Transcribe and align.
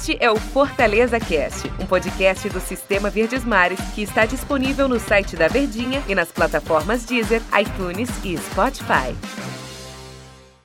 Este 0.00 0.16
é 0.18 0.30
o 0.30 0.36
Fortaleza 0.36 1.20
Cast, 1.20 1.70
um 1.78 1.84
podcast 1.84 2.48
do 2.48 2.58
Sistema 2.58 3.10
Verdes 3.10 3.44
Mares 3.44 3.78
que 3.94 4.00
está 4.00 4.24
disponível 4.24 4.88
no 4.88 4.98
site 4.98 5.36
da 5.36 5.46
Verdinha 5.46 6.02
e 6.08 6.14
nas 6.14 6.32
plataformas 6.32 7.04
Deezer, 7.04 7.42
iTunes 7.60 8.08
e 8.24 8.34
Spotify. 8.38 9.14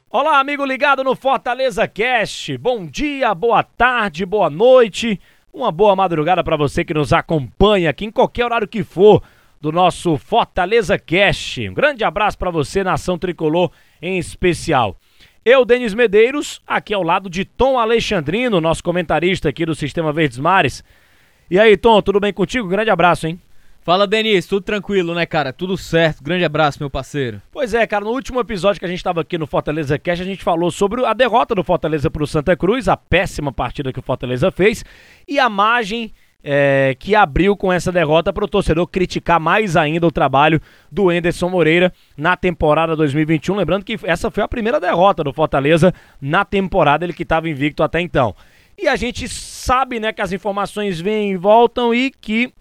Olá, 0.10 0.40
amigo 0.40 0.64
ligado 0.64 1.04
no 1.04 1.18
Fortaleza 1.18 1.86
Cast. 1.86 2.58
Bom 2.58 2.86
dia, 2.86 3.36
boa 3.36 3.62
tarde, 3.62 4.26
boa 4.26 4.50
noite. 4.50 5.20
Uma 5.52 5.70
boa 5.70 5.98
madrugada 5.98 6.42
para 6.42 6.56
você 6.56 6.86
que 6.86 6.94
nos 6.94 7.12
acompanha 7.12 7.90
aqui 7.90 8.06
em 8.06 8.12
qualquer 8.12 8.46
horário 8.46 8.70
que 8.70 8.86
for 8.86 9.22
do 9.60 9.70
nosso 9.70 10.16
Fortaleza 10.16 10.98
Cast. 10.98 11.68
Um 11.68 11.74
grande 11.74 12.06
abraço 12.06 12.38
para 12.38 12.52
você, 12.52 12.86
nação 12.86 13.18
tricolor 13.18 13.70
em 14.02 14.18
especial. 14.18 14.96
Eu, 15.48 15.64
Denis 15.64 15.94
Medeiros, 15.94 16.60
aqui 16.66 16.92
ao 16.92 17.04
lado 17.04 17.30
de 17.30 17.46
Tom 17.46 17.78
Alexandrino, 17.78 18.60
nosso 18.60 18.84
comentarista 18.84 19.48
aqui 19.48 19.64
do 19.64 19.76
Sistema 19.76 20.12
Verdes 20.12 20.40
Mares. 20.40 20.84
E 21.52 21.60
aí, 21.60 21.78
Tom, 21.78 22.02
tudo 22.02 22.20
bem 22.20 22.34
contigo? 22.34 22.68
Grande 22.68 22.90
abraço, 22.90 23.28
hein? 23.28 23.40
Fala, 23.84 24.08
Denis, 24.08 24.48
tudo 24.48 24.64
tranquilo, 24.64 25.14
né, 25.14 25.24
cara? 25.28 25.54
Tudo 25.54 25.78
certo. 25.78 26.24
Grande 26.24 26.44
abraço, 26.44 26.80
meu 26.80 26.90
parceiro. 26.90 27.40
Pois 27.52 27.76
é, 27.76 27.86
cara, 27.86 28.04
no 28.04 28.10
último 28.10 28.40
episódio 28.40 28.80
que 28.80 28.86
a 28.86 28.90
gente 28.90 28.98
estava 28.98 29.22
aqui 29.22 29.38
no 29.38 29.46
Fortaleza 29.46 30.00
Cash, 30.00 30.22
a 30.22 30.24
gente 30.24 30.44
falou 30.44 30.72
sobre 30.72 31.06
a 31.06 31.14
derrota 31.14 31.54
do 31.54 31.64
Fortaleza 31.64 32.10
para 32.10 32.24
o 32.24 32.28
Santa 32.28 32.58
Cruz, 32.58 32.88
a 32.88 32.98
péssima 32.98 33.52
partida 33.52 33.94
que 33.94 34.00
o 34.00 34.02
Fortaleza 34.02 34.50
fez 34.50 34.84
e 35.28 35.38
a 35.38 35.48
margem 35.48 36.12
é, 36.48 36.96
que 37.00 37.16
abriu 37.16 37.58
com 37.58 37.74
essa 37.74 37.92
derrota 37.92 38.32
para 38.32 38.46
o 38.46 38.48
torcedor 38.48 38.86
criticar 38.86 39.40
mais 39.40 39.76
ainda 39.76 40.06
o 40.06 40.12
trabalho 40.12 40.62
do 40.92 41.12
Enderson 41.12 41.50
Moreira 41.50 41.92
na 42.16 42.38
temporada 42.38 42.96
2021. 42.96 43.56
Lembrando 43.56 43.84
que 43.84 43.98
essa 44.04 44.30
foi 44.30 44.44
a 44.44 44.48
primeira 44.48 44.80
derrota 44.80 45.24
do 45.24 45.34
Fortaleza 45.34 45.92
na 46.22 46.46
temporada, 46.46 47.04
ele 47.04 47.14
que 47.14 47.24
estava 47.24 47.50
invicto 47.50 47.82
até 47.82 48.00
então. 48.00 48.36
E 48.78 48.88
a 48.88 48.96
gente 48.96 49.28
sabe 49.28 50.00
né, 50.00 50.14
que 50.14 50.22
as 50.22 50.32
informações 50.32 51.02
vêm 51.02 51.32
e 51.32 51.38
voltam 51.38 51.96
e 51.96 52.12
que 52.12 52.54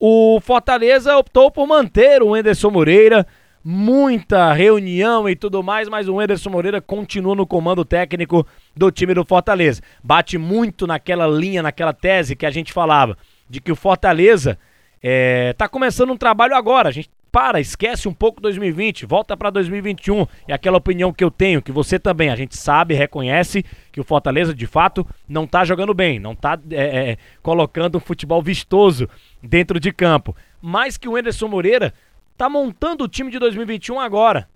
o 0.00 0.40
Fortaleza 0.40 1.14
optou 1.14 1.50
por 1.50 1.66
manter 1.66 2.22
o 2.22 2.34
Enderson 2.34 2.70
Moreira 2.70 3.26
muita 3.64 4.52
reunião 4.52 5.28
e 5.28 5.36
tudo 5.36 5.62
mais, 5.62 5.88
mas 5.88 6.08
o 6.08 6.18
Anderson 6.18 6.50
Moreira 6.50 6.80
continua 6.80 7.34
no 7.34 7.46
comando 7.46 7.84
técnico 7.84 8.46
do 8.76 8.90
time 8.90 9.14
do 9.14 9.24
Fortaleza. 9.24 9.82
Bate 10.02 10.38
muito 10.38 10.86
naquela 10.86 11.26
linha, 11.26 11.62
naquela 11.62 11.92
tese 11.92 12.36
que 12.36 12.46
a 12.46 12.50
gente 12.50 12.72
falava, 12.72 13.16
de 13.48 13.60
que 13.60 13.72
o 13.72 13.76
Fortaleza 13.76 14.58
é, 15.02 15.52
tá 15.54 15.68
começando 15.68 16.12
um 16.12 16.16
trabalho 16.16 16.54
agora. 16.54 16.88
A 16.88 16.92
gente 16.92 17.10
para, 17.30 17.60
esquece 17.60 18.08
um 18.08 18.14
pouco 18.14 18.40
2020, 18.40 19.06
volta 19.06 19.36
para 19.36 19.50
2021. 19.50 20.26
E 20.48 20.52
aquela 20.52 20.78
opinião 20.78 21.12
que 21.12 21.22
eu 21.22 21.30
tenho, 21.30 21.62
que 21.62 21.70
você 21.70 21.98
também, 21.98 22.30
a 22.30 22.36
gente 22.36 22.56
sabe, 22.56 22.94
reconhece 22.94 23.64
que 23.92 24.00
o 24.00 24.04
Fortaleza 24.04 24.54
de 24.54 24.66
fato 24.66 25.06
não 25.28 25.46
tá 25.46 25.64
jogando 25.64 25.92
bem, 25.92 26.18
não 26.18 26.34
tá 26.34 26.58
é, 26.70 27.10
é, 27.10 27.16
colocando 27.42 27.98
um 27.98 28.00
futebol 28.00 28.42
vistoso 28.42 29.08
dentro 29.42 29.78
de 29.78 29.92
campo. 29.92 30.34
Mas 30.60 30.96
que 30.96 31.08
o 31.08 31.16
Anderson 31.16 31.48
Moreira 31.48 31.92
tá 32.38 32.48
montando 32.48 33.02
o 33.02 33.08
time 33.08 33.32
de 33.32 33.38
2021 33.38 33.98
agora. 33.98 34.48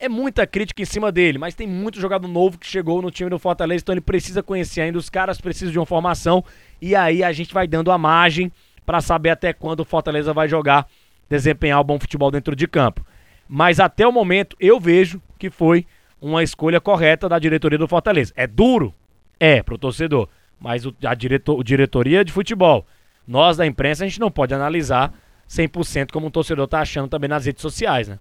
É 0.00 0.08
muita 0.08 0.46
crítica 0.46 0.82
em 0.82 0.86
cima 0.86 1.12
dele, 1.12 1.38
mas 1.38 1.54
tem 1.54 1.66
muito 1.66 2.00
jogador 2.00 2.26
novo 2.26 2.58
que 2.58 2.66
chegou 2.66 3.00
no 3.02 3.10
time 3.10 3.30
do 3.30 3.38
Fortaleza, 3.38 3.82
então 3.82 3.92
ele 3.92 4.00
precisa 4.00 4.42
conhecer 4.42 4.80
ainda, 4.80 4.98
os 4.98 5.10
caras 5.10 5.40
precisam 5.40 5.70
de 5.70 5.78
uma 5.78 5.86
formação, 5.86 6.42
e 6.80 6.96
aí 6.96 7.22
a 7.22 7.30
gente 7.30 7.54
vai 7.54 7.68
dando 7.68 7.92
a 7.92 7.98
margem 7.98 8.50
para 8.84 9.00
saber 9.00 9.30
até 9.30 9.52
quando 9.52 9.80
o 9.80 9.84
Fortaleza 9.84 10.32
vai 10.32 10.48
jogar, 10.48 10.88
desempenhar 11.28 11.78
o 11.80 11.84
bom 11.84 12.00
futebol 12.00 12.30
dentro 12.30 12.56
de 12.56 12.66
campo. 12.66 13.06
Mas 13.46 13.78
até 13.78 14.06
o 14.06 14.10
momento 14.10 14.56
eu 14.58 14.80
vejo 14.80 15.22
que 15.38 15.50
foi 15.50 15.86
uma 16.20 16.42
escolha 16.42 16.80
correta 16.80 17.28
da 17.28 17.38
diretoria 17.38 17.78
do 17.78 17.86
Fortaleza. 17.86 18.32
É 18.34 18.46
duro? 18.46 18.94
É, 19.38 19.62
pro 19.62 19.76
torcedor. 19.78 20.28
Mas 20.58 20.84
a 21.04 21.14
diretor, 21.14 21.62
diretoria 21.62 22.24
de 22.24 22.32
futebol, 22.32 22.86
nós 23.26 23.56
da 23.56 23.66
imprensa, 23.66 24.04
a 24.04 24.08
gente 24.08 24.20
não 24.20 24.30
pode 24.30 24.54
analisar 24.54 25.12
100% 25.52 26.10
como 26.10 26.28
o 26.28 26.30
torcedor 26.30 26.66
tá 26.66 26.80
achando 26.80 27.08
também 27.08 27.28
nas 27.28 27.44
redes 27.44 27.60
sociais, 27.60 28.08
né? 28.08 28.18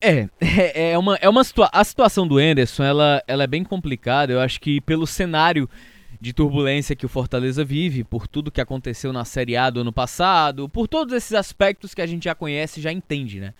É, 0.00 0.28
é, 0.40 0.90
é 0.92 0.98
uma, 0.98 1.14
é 1.16 1.28
uma 1.28 1.44
situa 1.44 1.70
a 1.72 1.84
situação 1.84 2.26
do 2.26 2.40
Enderson, 2.40 2.82
ela, 2.82 3.22
ela 3.28 3.44
é 3.44 3.46
bem 3.46 3.62
complicada, 3.62 4.32
eu 4.32 4.40
acho 4.40 4.60
que 4.60 4.80
pelo 4.80 5.06
cenário 5.06 5.70
de 6.20 6.32
turbulência 6.32 6.96
que 6.96 7.06
o 7.06 7.08
Fortaleza 7.08 7.64
vive, 7.64 8.04
por 8.04 8.26
tudo 8.26 8.50
que 8.50 8.60
aconteceu 8.60 9.12
na 9.12 9.24
Série 9.24 9.56
A 9.56 9.70
do 9.70 9.80
ano 9.80 9.92
passado, 9.92 10.68
por 10.68 10.88
todos 10.88 11.14
esses 11.14 11.32
aspectos 11.32 11.94
que 11.94 12.02
a 12.02 12.06
gente 12.06 12.24
já 12.24 12.34
conhece 12.34 12.80
e 12.80 12.82
já 12.82 12.92
entende, 12.92 13.40
né? 13.40 13.54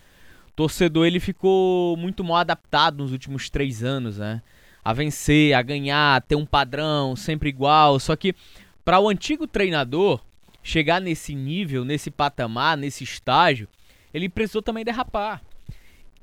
O 0.48 0.52
torcedor, 0.52 1.06
ele 1.06 1.18
ficou 1.18 1.96
muito 1.96 2.22
mal 2.22 2.36
adaptado 2.36 2.98
nos 2.98 3.10
últimos 3.10 3.48
três 3.48 3.82
anos, 3.82 4.18
né? 4.18 4.42
A 4.84 4.92
vencer, 4.92 5.54
a 5.54 5.62
ganhar, 5.62 6.16
a 6.16 6.20
ter 6.20 6.36
um 6.36 6.46
padrão 6.46 7.16
sempre 7.16 7.48
igual, 7.48 7.98
só 7.98 8.14
que 8.14 8.34
para 8.84 9.00
o 9.00 9.08
antigo 9.08 9.46
treinador, 9.46 10.20
chegar 10.62 11.00
nesse 11.00 11.34
nível, 11.34 11.84
nesse 11.84 12.10
patamar, 12.10 12.76
nesse 12.76 13.04
estágio, 13.04 13.68
ele 14.12 14.28
precisou 14.28 14.62
também 14.62 14.84
derrapar. 14.84 15.42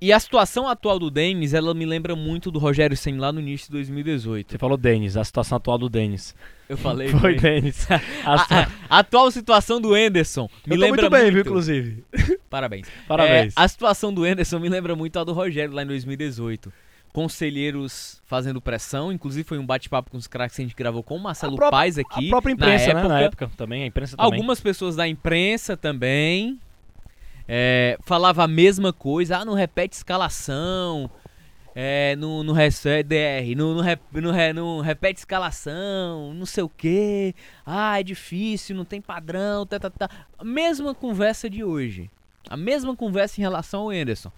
E 0.01 0.13
a 0.13 0.19
situação 0.19 0.65
atual 0.65 0.97
do 0.97 1.11
Denis, 1.11 1.53
ela 1.53 1.73
me 1.73 1.85
lembra 1.85 2.15
muito 2.15 2.49
do 2.49 2.57
Rogério 2.57 2.95
Sen 2.95 3.17
lá 3.17 3.33
no 3.33 3.41
início 3.41 3.67
de 3.67 3.73
2018. 3.73 4.51
Você 4.51 4.57
falou 4.57 4.77
Denis, 4.77 5.17
a 5.17 5.25
situação 5.25 5.57
atual 5.57 5.77
do 5.77 5.89
Denis. 5.89 6.33
Eu 6.69 6.77
falei. 6.77 7.09
Foi 7.19 7.35
Denis. 7.35 7.85
A, 8.23 8.69
a, 8.89 8.99
atual 8.99 9.29
situação 9.29 9.81
do 9.81 9.97
Enderson 9.97 10.49
me 10.65 10.75
Eu 10.75 10.79
lembra 10.79 11.01
muito 11.01 11.11
bem, 11.11 11.23
muito... 11.23 11.33
viu, 11.33 11.41
inclusive. 11.41 12.03
Parabéns. 12.49 12.87
Parabéns. 13.07 13.53
É, 13.57 13.61
a 13.61 13.67
situação 13.67 14.13
do 14.13 14.25
Enderson 14.25 14.59
me 14.59 14.69
lembra 14.69 14.95
muito 14.95 15.19
a 15.19 15.23
do 15.25 15.33
Rogério 15.33 15.73
lá 15.73 15.83
em 15.83 15.87
2018 15.87 16.71
conselheiros 17.13 18.21
fazendo 18.25 18.61
pressão. 18.61 19.11
Inclusive 19.11 19.43
foi 19.43 19.57
um 19.57 19.65
bate-papo 19.65 20.11
com 20.11 20.17
os 20.17 20.27
craques 20.27 20.55
que 20.55 20.61
a 20.61 20.65
gente 20.65 20.75
gravou 20.75 21.03
com 21.03 21.15
o 21.15 21.19
Marcelo 21.19 21.55
própria, 21.55 21.79
Paz 21.79 21.97
aqui. 21.97 22.27
A 22.27 22.29
própria 22.29 22.53
imprensa, 22.53 22.93
na 22.93 22.99
época, 22.99 23.07
né? 23.07 23.13
Na 23.13 23.21
época 23.21 23.51
também, 23.57 23.83
a 23.83 23.85
imprensa 23.85 24.17
também. 24.17 24.31
Algumas 24.31 24.59
pessoas 24.59 24.95
da 24.95 25.07
imprensa 25.07 25.75
também. 25.75 26.59
É, 27.47 27.97
falava 28.01 28.43
a 28.43 28.47
mesma 28.47 28.93
coisa. 28.93 29.37
Ah, 29.37 29.45
não 29.45 29.53
repete 29.53 29.95
escalação. 29.95 31.09
É, 31.75 32.15
não, 32.15 32.43
não 32.43 32.53
recebe 32.53 33.15
DR, 33.15 33.55
não, 33.55 33.75
não, 33.75 33.83
não, 34.11 34.53
não 34.53 34.81
repete 34.81 35.19
escalação, 35.19 36.33
não 36.33 36.45
sei 36.45 36.63
o 36.63 36.69
que. 36.69 37.33
Ah, 37.65 37.99
é 37.99 38.03
difícil, 38.03 38.75
não 38.75 38.83
tem 38.83 38.99
padrão. 38.99 39.65
Tá, 39.65 39.79
tá, 39.79 39.89
tá. 39.89 40.09
Mesma 40.43 40.93
conversa 40.93 41.49
de 41.49 41.63
hoje. 41.63 42.09
A 42.49 42.57
mesma 42.57 42.95
conversa 42.95 43.39
em 43.39 43.43
relação 43.43 43.81
ao 43.81 43.89
Anderson. 43.91 44.31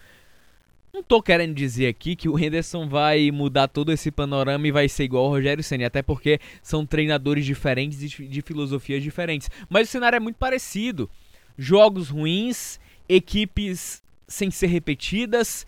Não 0.94 1.02
tô 1.02 1.22
querendo 1.22 1.56
dizer 1.56 1.88
aqui 1.88 2.18
que 2.18 2.28
o 2.28 2.38
Henderson 2.38 2.86
vai 2.86 3.32
mudar 3.32 3.70
todo 3.70 3.94
esse 3.94 4.12
panorama 4.12 4.68
e 4.68 4.72
vai 4.72 4.90
ser 4.90 5.06
igual 5.06 5.24
ao 5.24 5.30
Rogério 5.30 5.64
Senna, 5.64 5.88
até 5.88 6.02
porque 6.02 6.38
são 6.62 6.86
treinadores 6.86 7.46
diferentes 7.46 8.02
e 8.02 8.28
de 8.28 8.42
filosofias 8.42 9.02
diferentes. 9.02 9.50
Mas 9.70 9.88
o 9.88 9.92
cenário 9.92 10.18
é 10.18 10.20
muito 10.20 10.36
parecido. 10.36 11.10
Jogos 11.58 12.10
ruins, 12.10 12.78
equipes 13.08 14.04
sem 14.28 14.52
ser 14.52 14.68
repetidas, 14.68 15.66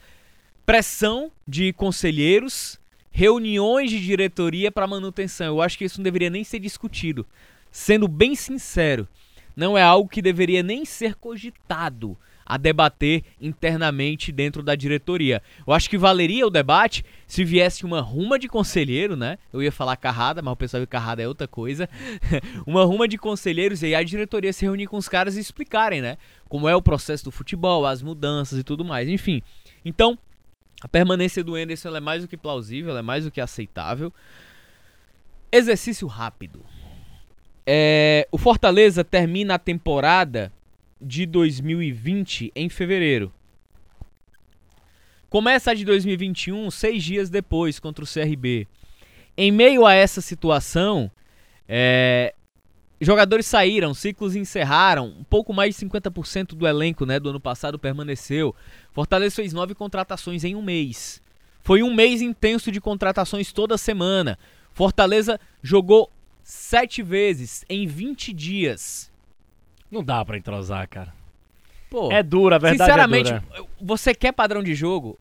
pressão 0.65 1.31
de 1.47 1.71
conselheiros, 1.71 2.77
reuniões 3.09 3.89
de 3.89 4.05
diretoria 4.05 4.71
para 4.73 4.87
manutenção. 4.87 5.47
Eu 5.47 5.61
acho 5.61 5.77
que 5.77 5.85
isso 5.85 5.99
não 5.99 6.03
deveria 6.03 6.29
nem 6.29 6.43
ser 6.43 6.59
discutido. 6.59 7.25
Sendo 7.71 8.09
bem 8.09 8.35
sincero, 8.35 9.07
não 9.55 9.77
é 9.77 9.83
algo 9.83 10.09
que 10.09 10.21
deveria 10.21 10.61
nem 10.61 10.83
ser 10.83 11.15
cogitado 11.15 12.17
a 12.45 12.57
debater 12.57 13.23
internamente 13.39 14.31
dentro 14.31 14.61
da 14.61 14.75
diretoria. 14.75 15.41
Eu 15.65 15.73
acho 15.73 15.89
que 15.89 15.97
valeria 15.97 16.45
o 16.45 16.49
debate 16.49 17.03
se 17.25 17.43
viesse 17.43 17.85
uma 17.85 18.01
ruma 18.01 18.37
de 18.37 18.47
conselheiro, 18.47 19.15
né? 19.15 19.37
Eu 19.51 19.61
ia 19.63 19.71
falar 19.71 19.95
carrada, 19.95 20.41
mas 20.41 20.53
o 20.53 20.57
pessoal 20.57 20.81
que 20.81 20.87
carrada 20.87 21.21
é 21.21 21.27
outra 21.27 21.47
coisa. 21.47 21.89
uma 22.67 22.83
ruma 22.83 23.07
de 23.07 23.17
conselheiros 23.17 23.81
e 23.81 23.87
aí 23.87 23.95
a 23.95 24.03
diretoria 24.03 24.51
se 24.51 24.65
reunir 24.65 24.87
com 24.87 24.97
os 24.97 25.07
caras 25.07 25.37
e 25.37 25.39
explicarem, 25.39 26.01
né? 26.01 26.17
Como 26.49 26.67
é 26.67 26.75
o 26.75 26.81
processo 26.81 27.25
do 27.25 27.31
futebol, 27.31 27.85
as 27.85 28.01
mudanças 28.01 28.59
e 28.59 28.63
tudo 28.63 28.83
mais. 28.83 29.07
Enfim. 29.09 29.41
Então, 29.85 30.17
a 30.81 30.87
permanência 30.87 31.43
do 31.43 31.55
Anderson 31.55 31.95
é 31.95 31.99
mais 31.99 32.23
do 32.23 32.27
que 32.27 32.37
plausível, 32.37 32.97
é 32.97 33.01
mais 33.01 33.23
do 33.23 33.31
que 33.31 33.39
aceitável. 33.39 34.13
Exercício 35.51 36.07
rápido. 36.07 36.65
É, 37.65 38.27
o 38.31 38.37
Fortaleza 38.37 39.03
termina 39.03 39.55
a 39.55 39.59
temporada 39.59 40.51
de 41.03 41.25
2020 41.25 42.51
em 42.55 42.69
fevereiro. 42.69 43.31
Começa 45.29 45.71
a 45.71 45.73
de 45.73 45.83
2021 45.83 46.69
seis 46.71 47.03
dias 47.03 47.29
depois 47.29 47.79
contra 47.79 48.03
o 48.03 48.07
CRB. 48.07 48.67
Em 49.35 49.51
meio 49.51 49.85
a 49.85 49.93
essa 49.93 50.21
situação, 50.21 51.11
é, 51.67 52.35
jogadores 53.01 53.45
saíram, 53.45 53.93
ciclos 53.93 54.35
encerraram, 54.35 55.07
um 55.07 55.23
pouco 55.23 55.53
mais 55.53 55.75
de 55.75 55.85
50% 55.85 56.49
do 56.49 56.67
elenco 56.67 57.05
né, 57.05 57.19
do 57.19 57.29
ano 57.29 57.39
passado 57.39 57.79
permaneceu. 57.79 58.55
Fortaleza 58.91 59.35
fez 59.35 59.53
nove 59.53 59.73
contratações 59.73 60.43
em 60.43 60.55
um 60.55 60.61
mês. 60.61 61.21
Foi 61.61 61.81
um 61.81 61.93
mês 61.93 62.21
intenso 62.21 62.71
de 62.71 62.79
contratações 62.81 63.51
toda 63.51 63.77
semana. 63.77 64.37
Fortaleza 64.73 65.39
jogou 65.61 66.11
sete 66.43 67.01
vezes 67.01 67.65
em 67.69 67.87
20 67.87 68.33
dias. 68.33 69.12
Não 69.93 70.03
dá 70.03 70.25
para 70.25 70.37
entrosar, 70.37 70.87
cara. 70.89 71.13
Pô, 71.89 72.11
é 72.11 72.23
dura, 72.23 72.55
a 72.55 72.59
verdade 72.59 72.89
Sinceramente, 72.89 73.31
é 73.31 73.39
dura. 73.39 73.65
você 73.79 74.15
quer 74.15 74.31
padrão 74.31 74.63
de 74.63 74.73
jogo? 74.73 75.19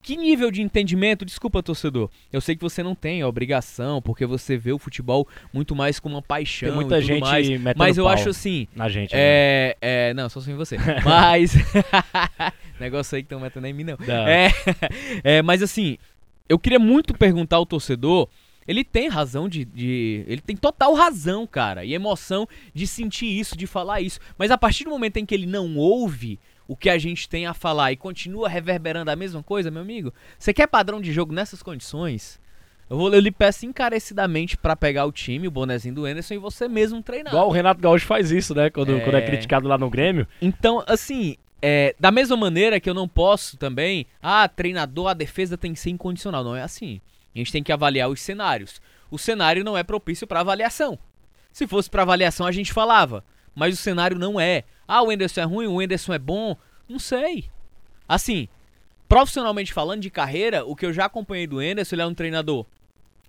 que 0.00 0.16
nível 0.16 0.50
de 0.50 0.62
entendimento, 0.62 1.22
desculpa, 1.22 1.62
torcedor, 1.62 2.08
eu 2.32 2.40
sei 2.40 2.56
que 2.56 2.62
você 2.62 2.82
não 2.82 2.94
tem 2.94 3.20
a 3.20 3.28
obrigação, 3.28 4.00
porque 4.00 4.24
você 4.24 4.56
vê 4.56 4.72
o 4.72 4.78
futebol 4.78 5.28
muito 5.52 5.76
mais 5.76 6.00
como 6.00 6.14
uma 6.14 6.22
paixão 6.22 6.70
Tem 6.70 6.74
muita 6.74 6.98
e 6.98 7.02
gente 7.02 7.20
mais, 7.20 7.76
mas 7.76 7.98
eu 7.98 8.08
acho 8.08 8.30
assim, 8.30 8.66
na 8.74 8.88
gente. 8.88 9.14
né? 9.14 9.20
é, 9.20 9.76
é, 9.82 10.14
não, 10.14 10.28
só 10.30 10.40
sem 10.40 10.54
você. 10.54 10.78
Mas. 11.04 11.52
Negócio 12.80 13.16
aí 13.16 13.22
que 13.22 13.26
estão 13.26 13.38
metendo 13.38 13.66
em 13.66 13.72
mim, 13.74 13.84
não. 13.84 13.98
Não. 13.98 14.26
É, 14.26 14.50
é, 15.22 15.42
mas 15.42 15.62
assim, 15.62 15.98
eu 16.48 16.58
queria 16.58 16.78
muito 16.78 17.12
perguntar 17.12 17.56
ao 17.56 17.66
torcedor. 17.66 18.28
Ele 18.68 18.84
tem 18.84 19.08
razão 19.08 19.48
de, 19.48 19.64
de- 19.64 20.24
Ele 20.28 20.40
tem 20.42 20.54
total 20.54 20.92
razão, 20.94 21.46
cara. 21.46 21.84
E 21.84 21.94
emoção 21.94 22.46
de 22.74 22.86
sentir 22.86 23.26
isso, 23.26 23.56
de 23.56 23.66
falar 23.66 24.02
isso. 24.02 24.20
Mas 24.36 24.50
a 24.50 24.58
partir 24.58 24.84
do 24.84 24.90
momento 24.90 25.16
em 25.16 25.24
que 25.26 25.34
ele 25.34 25.46
não 25.46 25.74
ouve 25.76 26.38
o 26.68 26.76
que 26.76 26.90
a 26.90 26.98
gente 26.98 27.26
tem 27.28 27.46
a 27.46 27.54
falar 27.54 27.92
e 27.92 27.96
continua 27.96 28.46
reverberando 28.46 29.10
a 29.10 29.16
mesma 29.16 29.42
coisa, 29.42 29.70
meu 29.70 29.80
amigo, 29.80 30.12
você 30.38 30.52
quer 30.52 30.66
padrão 30.66 31.00
de 31.00 31.10
jogo 31.12 31.32
nessas 31.32 31.62
condições? 31.62 32.38
Eu, 32.90 32.96
vou, 32.98 33.12
eu 33.14 33.20
lhe 33.20 33.30
peço 33.30 33.64
encarecidamente 33.64 34.56
pra 34.56 34.76
pegar 34.76 35.06
o 35.06 35.12
time, 35.12 35.48
o 35.48 35.50
bonezinho 35.50 35.94
do 35.94 36.04
Anderson 36.04 36.34
e 36.34 36.38
você 36.38 36.68
mesmo 36.68 37.02
treinar. 37.02 37.32
Igual 37.32 37.48
o 37.48 37.52
Renato 37.52 37.80
Gaúcho 37.80 38.06
faz 38.06 38.30
isso, 38.30 38.54
né? 38.54 38.68
Quando 38.70 38.96
É. 38.96 39.00
quando 39.00 39.14
é 39.16 39.22
criticado 39.22 39.66
lá 39.66 39.78
no 39.78 39.88
Grêmio. 39.90 40.26
Então, 40.42 40.82
assim, 40.86 41.36
é, 41.62 41.94
da 41.98 42.10
mesma 42.10 42.36
maneira 42.36 42.78
que 42.80 42.88
eu 42.88 42.94
não 42.94 43.08
posso 43.08 43.56
também, 43.56 44.06
ah, 44.22 44.46
treinador, 44.48 45.08
a 45.08 45.14
defesa 45.14 45.56
tem 45.56 45.72
que 45.72 45.80
ser 45.80 45.90
incondicional. 45.90 46.44
Não 46.44 46.54
é 46.56 46.62
assim. 46.62 47.00
A 47.38 47.42
gente 47.44 47.52
tem 47.52 47.62
que 47.62 47.72
avaliar 47.72 48.08
os 48.08 48.20
cenários. 48.20 48.80
O 49.10 49.18
cenário 49.18 49.62
não 49.64 49.76
é 49.78 49.82
propício 49.82 50.26
para 50.26 50.40
avaliação. 50.40 50.98
Se 51.52 51.66
fosse 51.66 51.88
para 51.88 52.02
avaliação, 52.02 52.46
a 52.46 52.52
gente 52.52 52.72
falava. 52.72 53.24
Mas 53.54 53.74
o 53.74 53.76
cenário 53.82 54.18
não 54.18 54.40
é. 54.40 54.64
Ah, 54.86 55.02
o 55.02 55.10
Enderson 55.12 55.40
é 55.40 55.44
ruim, 55.44 55.66
o 55.66 55.80
Enderson 55.80 56.12
é 56.12 56.18
bom. 56.18 56.56
Não 56.88 56.98
sei. 56.98 57.48
Assim, 58.08 58.48
profissionalmente 59.08 59.72
falando 59.72 60.00
de 60.02 60.10
carreira, 60.10 60.64
o 60.64 60.74
que 60.76 60.84
eu 60.86 60.92
já 60.92 61.04
acompanhei 61.06 61.46
do 61.46 61.62
Enderson, 61.62 61.94
ele 61.94 62.02
é 62.02 62.06
um 62.06 62.14
treinador 62.14 62.66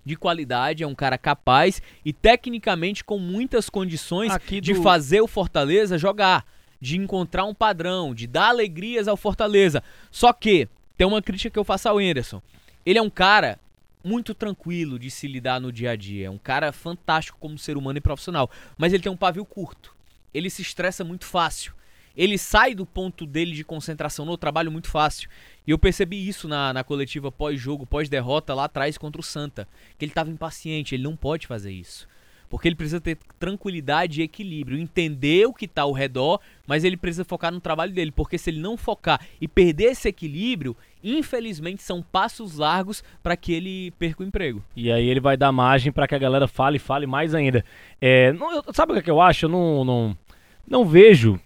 de 0.04 0.16
qualidade, 0.16 0.82
é 0.82 0.86
um 0.86 0.94
cara 0.94 1.16
capaz 1.18 1.80
e 2.04 2.12
tecnicamente 2.12 3.04
com 3.04 3.18
muitas 3.18 3.68
condições 3.68 4.32
Aqui 4.32 4.60
de 4.60 4.72
do- 4.74 4.82
fazer 4.82 5.20
o 5.20 5.26
Fortaleza 5.26 5.98
jogar, 5.98 6.44
de 6.80 6.96
encontrar 6.96 7.44
um 7.44 7.54
padrão, 7.54 8.14
de 8.14 8.26
dar 8.26 8.48
alegrias 8.48 9.06
ao 9.08 9.16
Fortaleza. 9.16 9.82
Só 10.10 10.32
que 10.32 10.68
tem 10.96 11.06
uma 11.06 11.20
crítica 11.22 11.50
que 11.50 11.58
eu 11.58 11.64
faço 11.64 11.88
ao 11.88 12.00
Enderson. 12.00 12.40
Ele 12.84 12.98
é 12.98 13.02
um 13.02 13.10
cara 13.10 13.58
muito 14.02 14.34
tranquilo 14.34 14.98
de 14.98 15.10
se 15.10 15.26
lidar 15.26 15.60
no 15.60 15.72
dia 15.72 15.92
a 15.92 15.96
dia, 15.96 16.26
é 16.26 16.30
um 16.30 16.38
cara 16.38 16.72
fantástico 16.72 17.38
como 17.38 17.58
ser 17.58 17.76
humano 17.76 17.98
e 17.98 18.00
profissional, 18.00 18.50
mas 18.76 18.92
ele 18.92 19.02
tem 19.02 19.12
um 19.12 19.16
pavio 19.16 19.44
curto. 19.44 19.94
Ele 20.32 20.48
se 20.48 20.62
estressa 20.62 21.04
muito 21.04 21.24
fácil. 21.24 21.74
Ele 22.16 22.36
sai 22.36 22.74
do 22.74 22.84
ponto 22.84 23.24
dele 23.24 23.52
de 23.52 23.64
concentração 23.64 24.24
no 24.24 24.36
trabalho 24.36 24.70
muito 24.70 24.88
fácil. 24.88 25.28
E 25.66 25.70
eu 25.70 25.78
percebi 25.78 26.28
isso 26.28 26.48
na, 26.48 26.72
na 26.72 26.84
coletiva 26.84 27.30
pós-jogo, 27.30 27.86
pós-derrota 27.86 28.52
lá 28.52 28.64
atrás 28.64 28.98
contra 28.98 29.20
o 29.20 29.24
Santa. 29.24 29.66
Que 29.96 30.04
ele 30.04 30.10
estava 30.10 30.30
impaciente, 30.30 30.94
ele 30.94 31.04
não 31.04 31.16
pode 31.16 31.46
fazer 31.46 31.72
isso. 31.72 32.08
Porque 32.50 32.66
ele 32.66 32.74
precisa 32.74 33.00
ter 33.00 33.16
tranquilidade 33.38 34.20
e 34.20 34.24
equilíbrio, 34.24 34.76
entender 34.76 35.46
o 35.46 35.54
que 35.54 35.66
está 35.66 35.82
ao 35.82 35.92
redor, 35.92 36.40
mas 36.66 36.82
ele 36.82 36.96
precisa 36.96 37.24
focar 37.24 37.52
no 37.52 37.60
trabalho 37.60 37.92
dele. 37.92 38.10
Porque 38.10 38.36
se 38.36 38.50
ele 38.50 38.58
não 38.60 38.76
focar 38.76 39.20
e 39.40 39.46
perder 39.46 39.92
esse 39.92 40.08
equilíbrio, 40.08 40.76
infelizmente 41.02 41.80
são 41.82 42.02
passos 42.02 42.56
largos 42.56 43.04
para 43.22 43.36
que 43.36 43.52
ele 43.52 43.92
perca 43.92 44.22
o 44.22 44.26
emprego. 44.26 44.62
E 44.74 44.90
aí 44.90 45.08
ele 45.08 45.20
vai 45.20 45.36
dar 45.36 45.52
margem 45.52 45.92
pra 45.92 46.08
que 46.08 46.14
a 46.14 46.18
galera 46.18 46.48
fale 46.48 46.76
e 46.76 46.80
fale 46.80 47.06
mais 47.06 47.34
ainda. 47.36 47.64
É, 48.00 48.32
não, 48.32 48.52
eu- 48.52 48.64
sabe 48.74 48.92
o 48.92 48.94
que, 48.94 48.98
é 49.00 49.02
que 49.04 49.10
eu 49.10 49.20
acho? 49.20 49.46
Eu 49.46 49.50
não, 49.50 49.84
não, 49.84 50.18
não 50.66 50.84
vejo. 50.84 51.38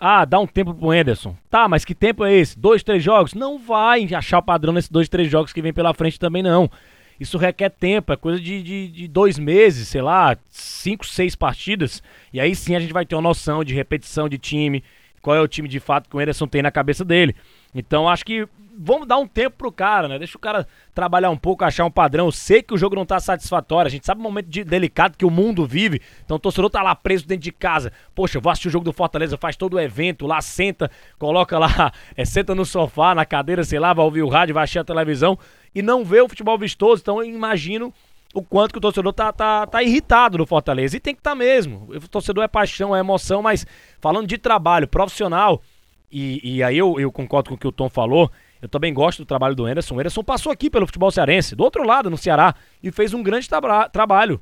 Ah, 0.00 0.24
dá 0.24 0.38
um 0.40 0.46
tempo 0.46 0.74
pro 0.74 0.90
Anderson. 0.90 1.36
Tá, 1.48 1.68
mas 1.68 1.84
que 1.84 1.94
tempo 1.94 2.24
é 2.24 2.32
esse? 2.34 2.58
Dois, 2.58 2.82
três 2.82 3.02
jogos? 3.02 3.32
Não 3.34 3.58
vai 3.58 4.04
achar 4.14 4.38
o 4.38 4.42
padrão 4.42 4.72
nesses 4.72 4.90
dois, 4.90 5.08
três 5.08 5.30
jogos 5.30 5.52
que 5.52 5.62
vem 5.62 5.72
pela 5.72 5.94
frente 5.94 6.18
também, 6.18 6.42
não. 6.42 6.70
Isso 7.18 7.38
requer 7.38 7.70
tempo, 7.70 8.12
é 8.12 8.16
coisa 8.16 8.40
de, 8.40 8.62
de, 8.62 8.88
de 8.88 9.08
dois 9.08 9.38
meses, 9.38 9.88
sei 9.88 10.02
lá, 10.02 10.36
cinco, 10.50 11.06
seis 11.06 11.34
partidas. 11.36 12.02
E 12.32 12.40
aí 12.40 12.54
sim 12.54 12.74
a 12.74 12.80
gente 12.80 12.92
vai 12.92 13.06
ter 13.06 13.14
uma 13.14 13.22
noção 13.22 13.62
de 13.62 13.74
repetição 13.74 14.28
de 14.28 14.38
time, 14.38 14.82
qual 15.22 15.36
é 15.36 15.40
o 15.40 15.48
time 15.48 15.68
de 15.68 15.80
fato 15.80 16.08
que 16.08 16.16
o 16.16 16.18
Anderson 16.18 16.46
tem 16.46 16.62
na 16.62 16.70
cabeça 16.70 17.04
dele. 17.04 17.34
Então 17.74 18.08
acho 18.08 18.24
que 18.24 18.46
vamos 18.76 19.06
dar 19.06 19.18
um 19.18 19.26
tempo 19.26 19.56
pro 19.56 19.72
cara, 19.72 20.08
né? 20.08 20.18
Deixa 20.18 20.36
o 20.36 20.40
cara 20.40 20.66
trabalhar 20.94 21.30
um 21.30 21.36
pouco, 21.36 21.64
achar 21.64 21.84
um 21.84 21.90
padrão. 21.90 22.26
Eu 22.26 22.32
sei 22.32 22.62
que 22.62 22.74
o 22.74 22.78
jogo 22.78 22.96
não 22.96 23.06
tá 23.06 23.20
satisfatório. 23.20 23.86
A 23.86 23.90
gente 23.90 24.04
sabe 24.04 24.20
o 24.20 24.24
momento 24.24 24.46
de- 24.46 24.64
delicado 24.64 25.16
que 25.16 25.24
o 25.24 25.30
mundo 25.30 25.66
vive. 25.66 26.00
Então 26.24 26.36
o 26.36 26.40
torcedor 26.40 26.70
tá 26.70 26.82
lá 26.82 26.94
preso 26.94 27.26
dentro 27.26 27.44
de 27.44 27.52
casa. 27.52 27.92
Poxa, 28.14 28.40
vou 28.40 28.50
assistir 28.50 28.68
o 28.68 28.70
jogo 28.70 28.84
do 28.84 28.92
Fortaleza, 28.92 29.36
faz 29.36 29.56
todo 29.56 29.74
o 29.74 29.80
evento, 29.80 30.26
lá 30.26 30.40
senta, 30.40 30.90
coloca 31.18 31.58
lá, 31.58 31.92
é, 32.16 32.24
senta 32.24 32.54
no 32.54 32.64
sofá, 32.64 33.14
na 33.14 33.24
cadeira, 33.24 33.64
sei 33.64 33.78
lá, 33.78 33.92
vai 33.92 34.04
ouvir 34.04 34.22
o 34.22 34.28
rádio, 34.28 34.54
vai 34.54 34.64
assistir 34.64 34.80
a 34.80 34.84
televisão 34.84 35.38
e 35.74 35.82
não 35.82 36.04
vê 36.04 36.20
o 36.20 36.28
futebol 36.28 36.58
vistoso. 36.58 37.02
Então 37.02 37.22
eu 37.22 37.28
imagino 37.28 37.92
o 38.32 38.42
quanto 38.42 38.72
que 38.72 38.78
o 38.78 38.80
torcedor 38.80 39.12
tá, 39.12 39.32
tá, 39.32 39.66
tá 39.66 39.82
irritado 39.82 40.38
no 40.38 40.46
Fortaleza. 40.46 40.96
E 40.96 41.00
tem 41.00 41.14
que 41.14 41.20
estar 41.20 41.30
tá 41.30 41.36
mesmo. 41.36 41.88
O 41.90 42.08
torcedor 42.08 42.42
é 42.44 42.48
paixão, 42.48 42.94
é 42.94 43.00
emoção, 43.00 43.42
mas 43.42 43.66
falando 44.00 44.26
de 44.26 44.36
trabalho 44.38 44.88
profissional, 44.88 45.62
e, 46.10 46.40
e 46.56 46.62
aí 46.62 46.76
eu, 46.78 46.98
eu 46.98 47.10
concordo 47.10 47.50
com 47.50 47.54
o 47.54 47.58
que 47.58 47.66
o 47.66 47.72
Tom 47.72 47.88
falou. 47.88 48.30
Eu 48.62 48.68
também 48.68 48.94
gosto 48.94 49.18
do 49.18 49.26
trabalho 49.26 49.54
do 49.54 49.66
Anderson. 49.66 49.94
O 49.94 50.00
Anderson 50.00 50.24
passou 50.24 50.50
aqui 50.50 50.70
pelo 50.70 50.86
futebol 50.86 51.10
cearense, 51.10 51.54
do 51.54 51.62
outro 51.62 51.84
lado, 51.84 52.08
no 52.08 52.16
Ceará, 52.16 52.54
e 52.82 52.90
fez 52.90 53.12
um 53.12 53.22
grande 53.22 53.48
traba- 53.48 53.88
trabalho. 53.88 54.40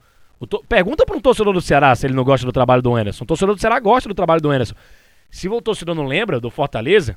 To- 0.48 0.64
Pergunta 0.68 1.04
para 1.04 1.16
um 1.16 1.20
torcedor 1.20 1.52
do 1.52 1.60
Ceará 1.60 1.94
se 1.94 2.06
ele 2.06 2.14
não 2.14 2.24
gosta 2.24 2.46
do 2.46 2.52
trabalho 2.52 2.82
do 2.82 2.94
Anderson. 2.94 3.24
O 3.24 3.26
torcedor 3.26 3.54
do 3.54 3.60
Ceará 3.60 3.78
gosta 3.80 4.08
do 4.08 4.14
trabalho 4.14 4.40
do 4.40 4.50
Anderson. 4.50 4.74
Se 5.30 5.48
o 5.48 5.60
torcedor 5.60 5.94
não 5.94 6.04
lembra 6.04 6.38
do 6.40 6.50
Fortaleza, 6.50 7.16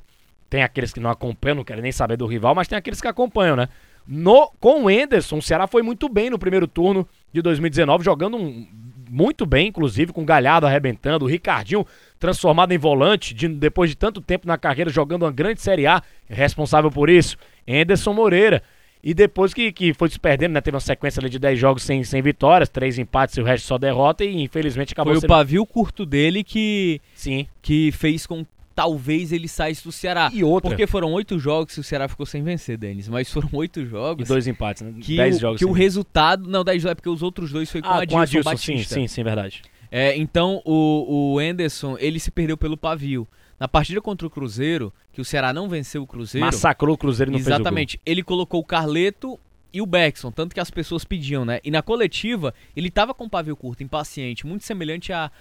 tem 0.50 0.64
aqueles 0.64 0.94
que 0.94 1.00
não 1.00 1.10
acompanham, 1.10 1.58
não 1.58 1.64
querem 1.64 1.84
nem 1.84 1.92
saber 1.92 2.18
do 2.18 2.26
rival, 2.26 2.56
mas 2.56 2.68
tem 2.68 2.78
aqueles 2.78 3.02
que 3.02 3.08
acompanham, 3.08 3.56
né? 3.56 3.68
No, 4.08 4.52
com 4.60 4.84
o 4.84 4.90
Enderson, 4.90 5.38
o 5.38 5.42
Ceará 5.42 5.66
foi 5.68 5.82
muito 5.82 6.08
bem 6.08 6.30
no 6.30 6.38
primeiro 6.38 6.68
turno 6.68 7.08
de 7.34 7.42
2019, 7.42 8.04
jogando 8.04 8.38
um- 8.38 8.68
muito 9.10 9.46
bem, 9.46 9.68
inclusive, 9.68 10.12
com 10.12 10.22
o 10.24 10.26
Galhardo 10.26 10.66
arrebentando, 10.68 11.26
o 11.26 11.28
Ricardinho 11.28 11.86
transformado 12.20 12.72
em 12.72 12.78
volante, 12.78 13.34
de- 13.34 13.48
depois 13.48 13.90
de 13.90 13.96
tanto 13.96 14.20
tempo 14.22 14.48
na 14.48 14.58
carreira, 14.58 14.90
jogando 14.90 15.24
uma 15.24 15.32
grande 15.32 15.62
Série 15.62 15.86
A, 15.88 16.02
responsável 16.30 16.92
por 16.92 17.10
isso, 17.10 17.38
Enderson 17.68 18.14
Moreira. 18.14 18.62
E 19.04 19.14
depois 19.14 19.54
que, 19.54 19.72
que 19.72 19.94
foi 19.94 20.10
se 20.10 20.20
perdendo, 20.20 20.54
né? 20.54 20.62
Teve 20.62 20.76
uma 20.76 20.82
sequência 20.82 21.20
ali 21.20 21.30
de 21.30 21.38
10 21.38 21.60
jogos 21.60 21.84
sem, 21.84 22.04
sem 22.04 22.24
vitórias, 22.24 22.68
três 22.70 22.98
empates 22.98 23.38
e 23.38 23.42
o 23.42 23.44
resto 23.44 23.68
só 23.68 23.78
derrota, 23.78 24.26
e 24.26 24.42
infelizmente 24.42 24.94
acabou 24.94 25.14
Foi 25.14 25.18
o 25.20 25.22
sendo... 25.22 25.30
pavio 25.30 25.64
curto 25.68 26.04
dele 26.08 26.44
que, 26.44 27.00
Sim. 27.14 27.46
que 27.62 27.92
fez 27.92 28.26
com 28.26 28.44
talvez 28.76 29.32
ele 29.32 29.48
saísse 29.48 29.84
do 29.84 29.92
Ceará. 29.92 30.30
E 30.34 30.44
outra, 30.44 30.70
Porque 30.70 30.86
foram 30.86 31.14
oito 31.14 31.40
jogos 31.40 31.74
que 31.74 31.80
o 31.80 31.84
Ceará 31.84 32.08
ficou 32.10 32.26
sem 32.26 32.44
vencer, 32.44 32.78
Denis. 32.78 33.08
Mas 33.08 33.32
foram 33.32 33.50
oito 33.54 33.80
e 33.80 33.86
jogos 33.86 34.28
dois 34.28 34.46
empates, 34.48 34.82
né? 34.84 34.94
que, 35.02 35.16
10 35.16 35.38
o, 35.38 35.40
jogos 35.40 35.60
que 35.60 35.66
o 35.66 35.72
resultado... 35.72 36.50
Não, 36.50 36.64
10 36.64 36.82
jogos 36.82 36.92
é 36.92 36.96
porque 36.96 37.10
os 37.10 37.24
outros 37.24 37.52
dois 37.52 37.72
foi 37.72 37.82
com 37.82 37.88
Ah, 37.88 38.02
a 38.04 38.08
com 38.08 38.20
a 38.20 38.24
Adilson 38.24 38.50
Dilson, 38.50 38.58
sim, 38.58 38.74
Batista. 38.74 38.96
sim, 38.96 39.08
sim, 39.08 39.24
verdade. 39.24 39.62
É, 39.90 40.18
então 40.18 40.62
o, 40.66 41.34
o 41.34 41.40
Anderson, 41.40 41.96
ele 41.98 42.20
se 42.20 42.30
perdeu 42.30 42.58
pelo 42.58 42.76
pavio. 42.76 43.26
Na 43.58 43.70
partida 43.70 44.02
contra 44.02 44.28
o 44.28 44.30
Cruzeiro, 44.30 44.94
que 45.14 45.22
o 45.22 45.26
Ceará 45.26 45.54
não 45.54 45.70
venceu 45.70 46.04
o 46.04 46.08
Cruzeiro... 46.08 46.46
Massacrou 46.46 46.96
o 46.96 46.98
Cruzeiro 46.98 47.32
e 47.32 47.34
não 47.34 47.40
Exatamente. 47.40 48.00
Ele 48.06 48.22
colocou 48.22 48.60
o 48.60 48.66
Carleto 48.66 49.40
e 49.72 49.82
o 49.82 49.86
Beckson, 49.86 50.32
tanto 50.32 50.54
que 50.54 50.60
as 50.60 50.70
pessoas 50.70 51.06
pediam, 51.06 51.46
né? 51.46 51.62
E 51.64 51.72
na 51.72 51.82
coletiva, 51.82 52.54
ele 52.76 52.90
tava 52.90 53.14
com 53.14 53.24
o 53.24 53.30
pavio 53.30 53.56
curto, 53.56 53.84
impaciente, 53.84 54.46
muito 54.46 54.66
semelhante 54.66 55.14
à, 55.14 55.32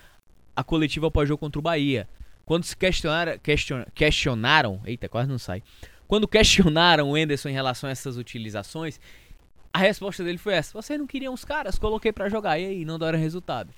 à 0.55 0.63
coletiva 0.63 1.11
pós-jogo 1.11 1.41
contra 1.41 1.59
o 1.59 1.63
Bahia. 1.63 2.09
Quando 2.45 2.65
se 2.65 2.77
questionaram, 2.77 3.39
question, 3.39 3.85
questionaram, 3.95 4.81
eita, 4.85 5.09
quase 5.09 5.29
não 5.29 5.39
sai. 5.39 5.63
Quando 6.07 6.29
questionaram 6.29 7.11
o 7.11 7.17
Enderson 7.17 7.49
em 7.49 7.53
relação 7.53 7.89
a 7.89 7.93
essas 7.93 8.17
utilizações, 8.17 9.01
a 9.73 9.79
resposta 9.79 10.23
dele 10.23 10.39
foi 10.39 10.55
essa: 10.55 10.73
vocês 10.81 10.99
não 10.99 11.07
queriam 11.07 11.33
os 11.33 11.45
caras, 11.45 11.79
coloquei 11.79 12.13
pra 12.13 12.29
jogar, 12.29 12.59
e 12.59 12.67
aí, 12.67 12.85
não 12.85 12.99
deram 12.99 13.19
resultado. 13.19 13.71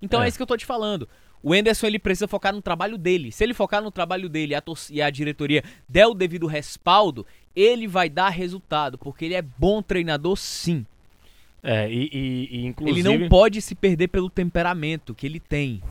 Então 0.00 0.22
é. 0.22 0.24
É. 0.24 0.28
isso 0.28 0.38
que 0.38 0.42
eu 0.42 0.46
tô 0.46 0.56
te 0.56 0.64
falando. 0.66 1.08
O 1.42 1.54
Enderson 1.54 1.86
ele 1.86 1.98
precisa 1.98 2.28
focar 2.28 2.52
no 2.54 2.60
trabalho 2.60 2.98
dele. 2.98 3.32
Se 3.32 3.42
ele 3.44 3.54
focar 3.54 3.82
no 3.82 3.90
trabalho 3.90 4.28
dele 4.28 4.52
e 4.52 4.54
a, 4.54 4.62
e 4.90 5.00
a 5.00 5.08
diretoria 5.08 5.64
der 5.88 6.06
o 6.06 6.12
devido 6.14 6.46
respaldo, 6.46 7.26
ele 7.56 7.86
vai 7.86 8.10
dar 8.10 8.28
resultado, 8.28 8.98
porque 8.98 9.24
ele 9.24 9.34
é 9.34 9.40
bom 9.40 9.80
treinador 9.82 10.36
sim. 10.36 10.84
É, 11.62 11.90
e, 11.90 12.10
e- 12.12 12.48
e 12.58 12.66
inclusive... 12.66 13.00
Ele 13.08 13.18
não 13.20 13.28
pode 13.28 13.60
se 13.62 13.74
perder 13.74 14.08
pelo 14.08 14.28
temperamento 14.28 15.14
que 15.14 15.26
ele 15.26 15.40
tem. 15.40 15.82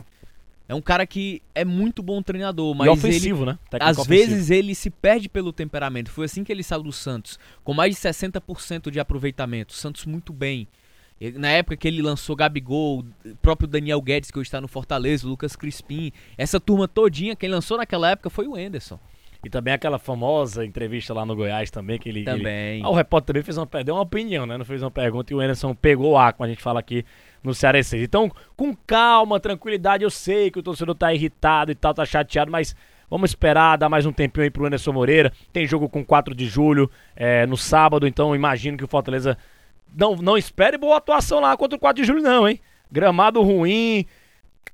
É 0.70 0.74
um 0.74 0.80
cara 0.80 1.04
que 1.04 1.42
é 1.52 1.64
muito 1.64 2.00
bom 2.00 2.22
treinador, 2.22 2.74
mas 2.76 2.86
e 2.86 2.90
ele 2.90 2.98
ofensivo, 2.98 3.44
né? 3.44 3.58
Técnico 3.68 3.90
às 3.90 3.98
ofensivo. 3.98 4.30
vezes 4.30 4.50
ele 4.50 4.72
se 4.74 4.88
perde 4.88 5.28
pelo 5.28 5.52
temperamento. 5.52 6.10
Foi 6.12 6.26
assim 6.26 6.44
que 6.44 6.52
ele 6.52 6.62
saiu 6.62 6.84
do 6.84 6.92
Santos, 6.92 7.40
com 7.64 7.74
mais 7.74 7.92
de 7.94 8.00
60% 8.00 8.88
de 8.90 9.00
aproveitamento. 9.00 9.72
Santos 9.72 10.06
muito 10.06 10.32
bem. 10.32 10.68
Ele- 11.20 11.38
Na 11.38 11.48
época 11.48 11.76
que 11.76 11.88
ele 11.88 12.00
lançou 12.00 12.36
Gabigol, 12.36 13.04
próprio 13.42 13.66
Daniel 13.66 14.00
Guedes, 14.00 14.30
que 14.30 14.38
hoje 14.38 14.46
está 14.46 14.60
no 14.60 14.68
Fortaleza, 14.68 15.26
o 15.26 15.30
Lucas 15.30 15.56
Crispim, 15.56 16.12
essa 16.38 16.60
turma 16.60 16.86
todinha, 16.86 17.34
quem 17.34 17.48
lançou 17.50 17.76
naquela 17.76 18.10
época 18.12 18.30
foi 18.30 18.46
o 18.46 18.56
Enderson. 18.56 18.98
E 19.44 19.48
também 19.48 19.72
aquela 19.72 19.98
famosa 19.98 20.64
entrevista 20.64 21.14
lá 21.14 21.24
no 21.24 21.34
Goiás 21.34 21.70
também, 21.70 21.98
que 21.98 22.08
ele... 22.08 22.22
que 22.24 22.30
ele- 22.30 22.38
Também. 22.38 22.82
Ah, 22.84 22.90
o 22.90 22.94
repórter 22.94 23.28
também 23.34 23.42
fez 23.42 23.56
uma, 23.56 23.66
deu 23.82 23.94
uma 23.94 24.02
opinião, 24.02 24.44
né? 24.44 24.58
Não 24.58 24.64
fez 24.64 24.82
uma 24.82 24.90
pergunta 24.90 25.32
e 25.32 25.36
o 25.36 25.40
Anderson 25.40 25.74
pegou 25.74 26.18
a, 26.18 26.32
como 26.32 26.44
a 26.46 26.48
gente 26.48 26.62
fala 26.62 26.80
aqui 26.80 27.04
no 27.42 27.54
Cearense. 27.54 27.96
Então, 27.96 28.30
com 28.56 28.74
calma, 28.74 29.40
tranquilidade, 29.40 30.04
eu 30.04 30.10
sei 30.10 30.50
que 30.50 30.58
o 30.58 30.62
torcedor 30.62 30.94
tá 30.94 31.12
irritado 31.14 31.72
e 31.72 31.74
tal, 31.74 31.94
tá 31.94 32.04
chateado, 32.04 32.50
mas 32.50 32.74
Vamos 33.10 33.32
esperar, 33.32 33.76
dar 33.76 33.88
mais 33.88 34.06
um 34.06 34.12
tempinho 34.12 34.44
aí 34.44 34.50
pro 34.50 34.64
Anderson 34.64 34.92
Moreira. 34.92 35.32
Tem 35.52 35.66
jogo 35.66 35.88
com 35.88 36.04
4 36.04 36.32
de 36.32 36.46
julho, 36.46 36.88
é, 37.16 37.44
no 37.44 37.56
sábado, 37.56 38.06
então 38.06 38.36
imagino 38.36 38.78
que 38.78 38.84
o 38.84 38.88
Fortaleza 38.88 39.36
não, 39.92 40.14
não 40.14 40.38
espere 40.38 40.78
boa 40.78 40.96
atuação 40.98 41.40
lá 41.40 41.56
contra 41.56 41.76
o 41.76 41.80
4 41.80 42.00
de 42.00 42.06
julho, 42.06 42.22
não, 42.22 42.48
hein? 42.48 42.60
Gramado 42.90 43.42
ruim, 43.42 44.06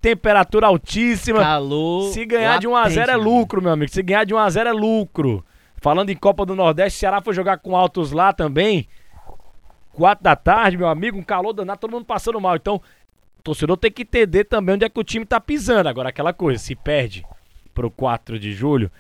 temperatura 0.00 0.66
altíssima. 0.66 1.40
Calor. 1.40 2.12
Se 2.12 2.24
ganhar 2.24 2.58
de 2.58 2.68
1x0 2.68 3.08
é 3.08 3.16
lucro, 3.16 3.62
meu 3.62 3.72
amigo. 3.72 3.90
Se 3.90 4.02
ganhar 4.02 4.24
de 4.24 4.34
1x0 4.34 4.66
é 4.66 4.72
lucro. 4.72 5.44
Falando 5.76 6.10
em 6.10 6.16
Copa 6.16 6.44
do 6.46 6.54
Nordeste, 6.54 6.98
Ceará 6.98 7.20
foi 7.20 7.34
jogar 7.34 7.58
com 7.58 7.76
altos 7.76 8.12
lá 8.12 8.32
também. 8.32 8.88
4 9.92 10.22
da 10.22 10.36
tarde, 10.36 10.76
meu 10.76 10.88
amigo, 10.88 11.18
um 11.18 11.22
calor 11.22 11.52
danado, 11.52 11.80
todo 11.80 11.90
mundo 11.90 12.04
passando 12.04 12.40
mal. 12.40 12.56
Então, 12.56 12.80
o 13.38 13.42
torcedor 13.42 13.76
tem 13.76 13.90
que 13.90 14.02
entender 14.02 14.44
também 14.44 14.74
onde 14.74 14.84
é 14.84 14.88
que 14.88 15.00
o 15.00 15.04
time 15.04 15.24
tá 15.24 15.40
pisando. 15.40 15.88
Agora, 15.88 16.10
aquela 16.10 16.32
coisa, 16.32 16.62
se 16.62 16.74
perde 16.74 17.24
pro 17.72 17.90
4 17.90 18.38
de 18.38 18.52
julho, 18.52 18.90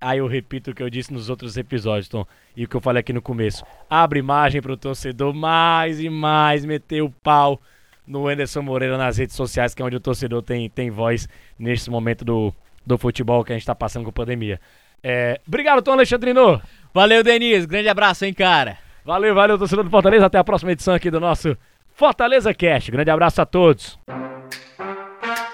aí 0.00 0.18
eu 0.18 0.26
repito 0.26 0.70
o 0.70 0.74
que 0.74 0.82
eu 0.82 0.90
disse 0.90 1.12
nos 1.12 1.28
outros 1.28 1.56
episódios, 1.56 2.08
Tom, 2.08 2.24
e 2.56 2.64
o 2.64 2.68
que 2.68 2.76
eu 2.76 2.80
falei 2.80 3.00
aqui 3.00 3.12
no 3.12 3.22
começo. 3.22 3.64
Abre 3.88 4.22
margem 4.22 4.60
pro 4.60 4.76
torcedor 4.76 5.34
mais 5.34 6.00
e 6.00 6.08
mais 6.08 6.64
meter 6.64 7.02
o 7.02 7.10
pau 7.10 7.60
no 8.10 8.26
Anderson 8.26 8.60
Moreira 8.60 8.98
nas 8.98 9.18
redes 9.18 9.36
sociais, 9.36 9.72
que 9.72 9.80
é 9.80 9.84
onde 9.84 9.96
o 9.96 10.00
torcedor 10.00 10.42
tem, 10.42 10.68
tem 10.68 10.90
voz 10.90 11.28
nesse 11.56 11.88
momento 11.88 12.24
do, 12.24 12.52
do 12.84 12.98
futebol 12.98 13.44
que 13.44 13.52
a 13.52 13.56
gente 13.56 13.64
tá 13.64 13.74
passando 13.74 14.02
com 14.02 14.10
a 14.10 14.12
pandemia. 14.12 14.60
É, 15.02 15.40
obrigado, 15.46 15.80
Tom 15.80 15.92
Alexandrino. 15.92 16.60
Valeu, 16.92 17.22
Denise. 17.22 17.66
Grande 17.66 17.88
abraço, 17.88 18.24
hein, 18.24 18.34
cara. 18.34 18.76
Valeu, 19.04 19.34
valeu, 19.34 19.56
torcedor 19.56 19.84
do 19.84 19.90
Fortaleza. 19.90 20.26
Até 20.26 20.38
a 20.38 20.44
próxima 20.44 20.72
edição 20.72 20.92
aqui 20.92 21.08
do 21.10 21.20
nosso 21.20 21.56
Fortaleza 21.94 22.52
Cast. 22.52 22.90
Grande 22.90 23.10
abraço 23.10 23.40
a 23.40 23.46
todos. 23.46 23.98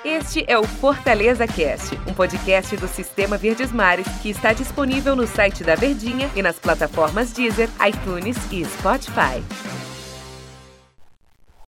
Este 0.02 0.44
é 0.48 0.58
o 0.58 0.64
Fortaleza 0.64 1.46
Cast, 1.46 1.94
um 2.08 2.14
podcast 2.14 2.76
do 2.76 2.88
Sistema 2.88 3.36
Verdes 3.36 3.70
Mares 3.70 4.06
que 4.22 4.30
está 4.30 4.52
disponível 4.52 5.14
no 5.14 5.26
site 5.26 5.62
da 5.62 5.75
Verdinha 5.75 6.30
e 6.34 6.42
nas 6.42 6.58
plataformas 6.58 7.32
Deezer, 7.32 7.68
iTunes 7.86 8.36
e 8.50 8.64
Spotify. 8.64 9.42